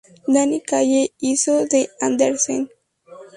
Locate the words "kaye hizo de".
0.69-1.81